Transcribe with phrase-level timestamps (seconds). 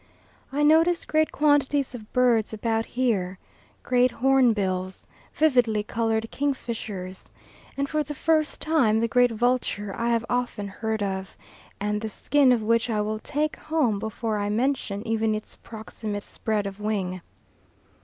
[0.51, 3.37] I notice great quantities of birds about here
[3.83, 7.29] great hornbills, vividly coloured kingfishers,
[7.77, 11.37] and for the first time the great vulture I have often heard of,
[11.79, 16.23] and the skin of which I will take home before I mention even its approximate
[16.23, 17.21] spread of wing.